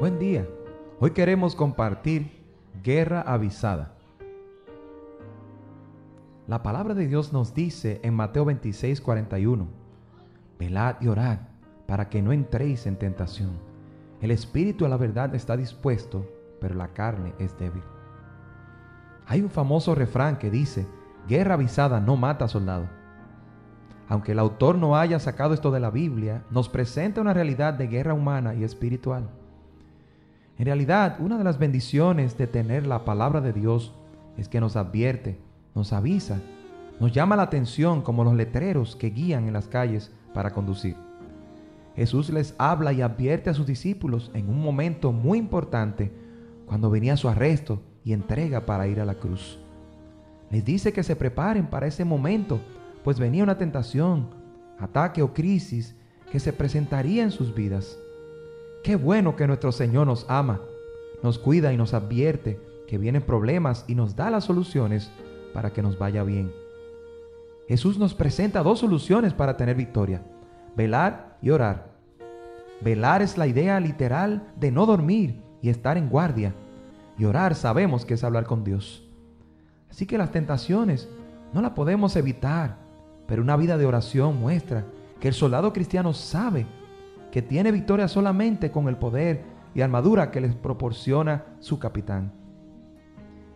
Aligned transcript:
Buen 0.00 0.18
día. 0.18 0.46
Hoy 0.98 1.12
queremos 1.12 1.54
compartir 1.54 2.42
guerra 2.82 3.20
avisada. 3.20 3.92
La 6.48 6.64
palabra 6.64 6.94
de 6.94 7.06
Dios 7.06 7.32
nos 7.32 7.54
dice 7.54 8.00
en 8.02 8.12
Mateo 8.12 8.44
26, 8.44 9.00
41, 9.00 9.68
velad 10.58 10.96
y 11.00 11.06
orad 11.06 11.38
para 11.86 12.08
que 12.08 12.22
no 12.22 12.32
entréis 12.32 12.86
en 12.86 12.96
tentación. 12.96 13.52
El 14.20 14.32
espíritu 14.32 14.84
a 14.84 14.88
la 14.88 14.96
verdad 14.96 15.32
está 15.36 15.56
dispuesto, 15.56 16.28
pero 16.60 16.74
la 16.74 16.88
carne 16.88 17.32
es 17.38 17.56
débil. 17.56 17.84
Hay 19.26 19.42
un 19.42 19.50
famoso 19.50 19.94
refrán 19.94 20.38
que 20.38 20.50
dice, 20.50 20.88
guerra 21.28 21.54
avisada 21.54 22.00
no 22.00 22.16
mata 22.16 22.48
soldado. 22.48 22.88
Aunque 24.08 24.32
el 24.32 24.40
autor 24.40 24.76
no 24.76 24.96
haya 24.96 25.20
sacado 25.20 25.54
esto 25.54 25.70
de 25.70 25.80
la 25.80 25.90
Biblia, 25.90 26.42
nos 26.50 26.68
presenta 26.68 27.20
una 27.20 27.32
realidad 27.32 27.74
de 27.74 27.86
guerra 27.86 28.12
humana 28.12 28.54
y 28.54 28.64
espiritual. 28.64 29.30
En 30.58 30.66
realidad, 30.66 31.16
una 31.18 31.36
de 31.36 31.44
las 31.44 31.58
bendiciones 31.58 32.38
de 32.38 32.46
tener 32.46 32.86
la 32.86 33.04
palabra 33.04 33.40
de 33.40 33.52
Dios 33.52 33.92
es 34.36 34.48
que 34.48 34.60
nos 34.60 34.76
advierte, 34.76 35.38
nos 35.74 35.92
avisa, 35.92 36.40
nos 37.00 37.12
llama 37.12 37.36
la 37.36 37.42
atención 37.42 38.02
como 38.02 38.22
los 38.22 38.34
letreros 38.34 38.94
que 38.94 39.10
guían 39.10 39.48
en 39.48 39.52
las 39.52 39.66
calles 39.66 40.12
para 40.32 40.52
conducir. 40.52 40.96
Jesús 41.96 42.30
les 42.30 42.54
habla 42.58 42.92
y 42.92 43.02
advierte 43.02 43.50
a 43.50 43.54
sus 43.54 43.66
discípulos 43.66 44.30
en 44.34 44.48
un 44.48 44.62
momento 44.62 45.12
muy 45.12 45.38
importante 45.38 46.12
cuando 46.66 46.90
venía 46.90 47.16
su 47.16 47.28
arresto 47.28 47.82
y 48.04 48.12
entrega 48.12 48.66
para 48.66 48.86
ir 48.86 49.00
a 49.00 49.04
la 49.04 49.14
cruz. 49.14 49.58
Les 50.50 50.64
dice 50.64 50.92
que 50.92 51.02
se 51.02 51.16
preparen 51.16 51.66
para 51.66 51.86
ese 51.86 52.04
momento, 52.04 52.60
pues 53.02 53.18
venía 53.18 53.42
una 53.42 53.58
tentación, 53.58 54.28
ataque 54.78 55.22
o 55.22 55.32
crisis 55.32 55.96
que 56.30 56.40
se 56.40 56.52
presentaría 56.52 57.22
en 57.22 57.30
sus 57.30 57.54
vidas. 57.54 57.98
Qué 58.84 58.96
bueno 58.96 59.34
que 59.34 59.46
nuestro 59.46 59.72
Señor 59.72 60.06
nos 60.06 60.26
ama, 60.28 60.60
nos 61.22 61.38
cuida 61.38 61.72
y 61.72 61.76
nos 61.78 61.94
advierte 61.94 62.60
que 62.86 62.98
vienen 62.98 63.22
problemas 63.22 63.86
y 63.88 63.94
nos 63.94 64.14
da 64.14 64.28
las 64.28 64.44
soluciones 64.44 65.10
para 65.54 65.72
que 65.72 65.82
nos 65.82 65.98
vaya 65.98 66.22
bien. 66.22 66.52
Jesús 67.66 67.96
nos 67.96 68.14
presenta 68.14 68.62
dos 68.62 68.80
soluciones 68.80 69.32
para 69.32 69.56
tener 69.56 69.74
victoria, 69.74 70.22
velar 70.76 71.38
y 71.40 71.48
orar. 71.48 71.94
Velar 72.82 73.22
es 73.22 73.38
la 73.38 73.46
idea 73.46 73.80
literal 73.80 74.52
de 74.56 74.70
no 74.70 74.84
dormir 74.84 75.40
y 75.62 75.70
estar 75.70 75.96
en 75.96 76.10
guardia. 76.10 76.52
Y 77.16 77.24
orar 77.24 77.54
sabemos 77.54 78.04
que 78.04 78.12
es 78.12 78.22
hablar 78.22 78.44
con 78.44 78.64
Dios. 78.64 79.08
Así 79.88 80.04
que 80.04 80.18
las 80.18 80.30
tentaciones 80.30 81.08
no 81.54 81.62
las 81.62 81.70
podemos 81.70 82.16
evitar, 82.16 82.76
pero 83.26 83.40
una 83.40 83.56
vida 83.56 83.78
de 83.78 83.86
oración 83.86 84.38
muestra 84.38 84.84
que 85.20 85.28
el 85.28 85.34
soldado 85.34 85.72
cristiano 85.72 86.12
sabe 86.12 86.66
que 87.34 87.42
tiene 87.42 87.72
victoria 87.72 88.06
solamente 88.06 88.70
con 88.70 88.86
el 88.86 88.96
poder 88.96 89.42
y 89.74 89.80
armadura 89.80 90.30
que 90.30 90.40
les 90.40 90.54
proporciona 90.54 91.44
su 91.58 91.80
capitán. 91.80 92.32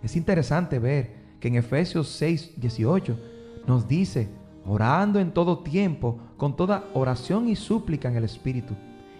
Es 0.02 0.16
interesante 0.16 0.80
ver 0.80 1.14
que 1.38 1.46
en 1.46 1.54
Efesios 1.54 2.08
6, 2.08 2.54
18 2.56 3.16
nos 3.68 3.86
dice, 3.86 4.30
orando 4.66 5.20
en 5.20 5.30
todo 5.30 5.60
tiempo, 5.60 6.18
con 6.36 6.56
toda 6.56 6.86
oración 6.92 7.48
y 7.48 7.54
súplica 7.54 8.08
en 8.08 8.16
el 8.16 8.24
Espíritu, 8.24 8.74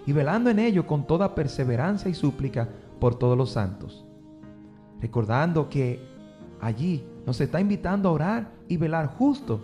y 0.06 0.12
velando 0.12 0.50
en 0.50 0.58
ello 0.58 0.88
con 0.88 1.06
toda 1.06 1.36
perseverancia 1.36 2.10
y 2.10 2.14
súplica 2.14 2.68
por 2.98 3.14
todos 3.14 3.38
los 3.38 3.52
santos. 3.52 4.04
Recordando 5.00 5.68
que 5.68 6.04
allí 6.60 7.04
nos 7.24 7.40
está 7.40 7.60
invitando 7.60 8.08
a 8.08 8.12
orar 8.12 8.52
y 8.66 8.76
velar 8.76 9.06
justo, 9.06 9.60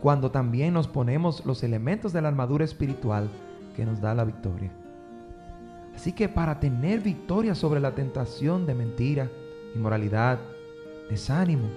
cuando 0.00 0.32
también 0.32 0.74
nos 0.74 0.88
ponemos 0.88 1.46
los 1.46 1.62
elementos 1.62 2.12
de 2.12 2.20
la 2.20 2.26
armadura 2.26 2.64
espiritual 2.64 3.30
que 3.72 3.84
nos 3.84 4.00
da 4.00 4.14
la 4.14 4.24
victoria. 4.24 4.70
Así 5.94 6.12
que 6.12 6.28
para 6.28 6.58
tener 6.58 7.00
victoria 7.00 7.54
sobre 7.54 7.80
la 7.80 7.94
tentación 7.94 8.66
de 8.66 8.74
mentira, 8.74 9.30
inmoralidad, 9.74 10.38
desánimo, 11.10 11.68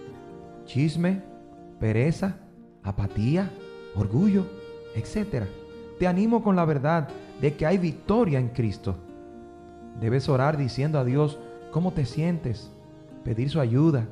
chisme, 0.65 1.21
pereza, 1.79 2.37
apatía, 2.83 3.51
orgullo, 3.95 4.45
etc., 4.95 5.45
te 5.99 6.07
animo 6.07 6.43
con 6.43 6.55
la 6.55 6.65
verdad 6.65 7.07
de 7.41 7.55
que 7.55 7.65
hay 7.65 7.77
victoria 7.77 8.39
en 8.39 8.49
Cristo. 8.49 8.95
Debes 9.99 10.27
orar 10.27 10.57
diciendo 10.57 10.99
a 10.99 11.05
Dios 11.05 11.39
cómo 11.71 11.93
te 11.93 12.05
sientes, 12.05 12.71
pedir 13.23 13.49
su 13.49 13.59
ayuda, 13.59 14.05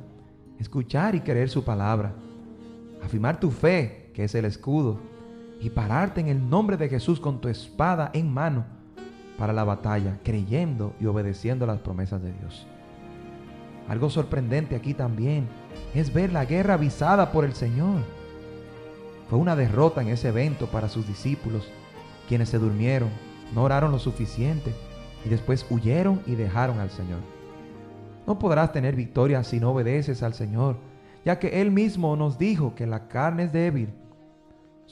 escuchar 0.59 1.16
y 1.16 1.22
creer 1.22 1.50
su 1.50 1.63
palabra, 1.63 2.13
afirmar 3.03 3.40
tu 3.40 3.52
fe, 3.52 4.12
que 4.13 4.24
es 4.24 4.35
el 4.35 4.46
escudo, 4.46 5.00
y 5.59 5.69
pararte 5.69 6.22
en 6.22 6.28
el 6.28 6.50
nombre 6.50 6.78
de 6.78 6.90
Jesús 6.90 7.19
con 7.19 7.40
tu 7.40 7.47
espada 7.47 8.12
en 8.14 8.34
mano 8.34 8.66
para 9.38 9.53
la 9.53 9.64
batalla, 9.64 10.19
creyendo 10.24 10.94
y 11.00 11.06
obedeciendo 11.06 11.66
las 11.66 11.80
promesas 11.80 12.22
de 12.22 12.34
Dios. 12.34 12.68
Algo 13.88 14.09
sorprendente 14.09 14.75
aquí 14.75 14.94
también 14.94 15.47
es 15.94 16.14
ver 16.14 16.31
la 16.31 16.46
guerra 16.46 16.75
avisada 16.75 17.31
por 17.31 17.46
el 17.46 17.53
Señor. 17.53 18.02
Fue 19.30 19.40
una 19.40 19.56
derrota 19.56 20.02
en 20.02 20.09
ese 20.09 20.30
evento 20.30 20.68
para 20.68 20.90
sus 20.90 21.08
discípulos, 21.08 21.68
quienes 22.28 22.50
se 22.50 22.59
durmieron, 22.59 23.09
no 23.53 23.64
oraron 23.64 23.91
lo 23.91 24.00
suficiente 24.00 24.74
y 25.25 25.30
después 25.30 25.66
huyeron 25.70 26.22
y 26.25 26.35
dejaron 26.35 26.80
al 26.80 26.90
Señor. 26.90 27.20
No 28.25 28.40
podrás 28.40 28.72
tener 28.72 28.96
victoria 28.96 29.44
si 29.44 29.59
no 29.59 29.72
obedeces 29.72 30.24
al 30.24 30.34
Señor, 30.34 30.78
ya 31.25 31.40
que 31.40 31.62
Él 31.62 31.72
mismo 31.72 32.16
nos 32.16 32.38
dijo 32.38 32.75
que 32.75 32.88
la 32.88 33.08
carne 33.08 33.44
es 33.44 33.53
débil 33.53 33.90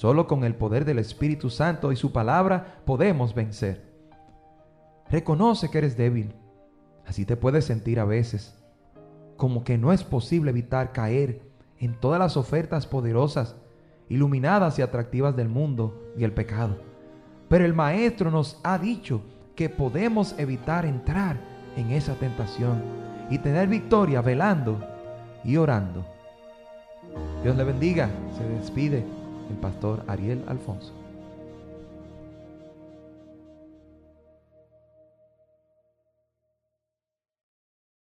Solo 0.02 0.26
con 0.26 0.44
el 0.44 0.56
poder 0.56 0.84
del 0.84 0.98
Espíritu 0.98 1.52
Santo 1.52 1.92
y 1.92 1.96
su 1.96 2.12
palabra 2.12 2.82
podemos 2.86 3.36
vencer. 3.36 3.84
Reconoce 5.12 5.70
que 5.70 5.78
eres 5.78 5.96
débil. 5.96 6.34
Así 7.06 7.24
te 7.24 7.38
puedes 7.38 7.66
sentir 7.66 8.00
a 8.00 8.06
veces. 8.06 8.60
Como 9.38 9.64
que 9.64 9.78
no 9.78 9.94
es 9.94 10.04
posible 10.04 10.50
evitar 10.50 10.92
caer 10.92 11.44
en 11.78 12.00
todas 12.00 12.18
las 12.18 12.36
ofertas 12.36 12.88
poderosas, 12.88 13.56
iluminadas 14.10 14.80
y 14.80 14.82
atractivas 14.82 15.36
del 15.36 15.50
mundo 15.50 16.12
y 16.18 16.24
el 16.24 16.34
pecado. 16.34 16.80
Pero 17.48 17.64
el 17.64 17.76
Maestro 17.76 18.32
nos 18.32 18.60
ha 18.64 18.80
dicho 18.80 19.22
que 19.56 19.70
podemos 19.70 20.34
evitar 20.40 20.88
entrar 20.88 21.38
en 21.78 21.92
esa 21.92 22.16
tentación 22.16 22.82
y 23.30 23.38
tener 23.38 23.68
victoria 23.68 24.24
velando 24.24 24.84
y 25.44 25.58
orando. 25.58 26.04
Dios 27.44 27.56
le 27.56 27.64
bendiga. 27.64 28.10
Se 28.36 28.44
despide 28.50 29.21
el 29.52 29.58
pastor 29.58 30.04
Ariel 30.08 30.44
Alfonso. 30.48 31.01